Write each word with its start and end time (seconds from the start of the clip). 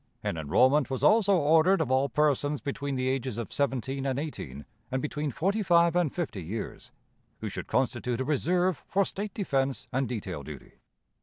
An 0.23 0.35
enrollment 0.35 0.89
was 0.89 1.03
also 1.03 1.35
ordered 1.37 1.79
of 1.79 1.91
all 1.91 2.09
persons 2.09 2.59
between 2.59 2.95
the 2.95 3.07
ages 3.07 3.37
of 3.37 3.53
seventeen 3.53 4.03
and 4.07 4.17
eighteen 4.17 4.65
and 4.89 4.99
between 4.99 5.29
forty 5.29 5.61
five 5.61 5.95
and 5.95 6.11
fifty 6.11 6.41
years, 6.41 6.89
who 7.39 7.49
should 7.49 7.67
constitute 7.67 8.19
a 8.19 8.25
reserve 8.25 8.83
for 8.87 9.05
State 9.05 9.35
defense 9.35 9.87
and 9.93 10.09
detail 10.09 10.41
duty. 10.41 10.71